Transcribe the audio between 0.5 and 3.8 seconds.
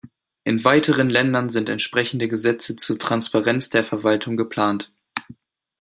weiteren Ländern sind entsprechende Gesetze zur Transparenz